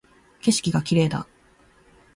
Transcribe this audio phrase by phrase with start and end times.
[0.41, 1.27] 景色が綺麗だ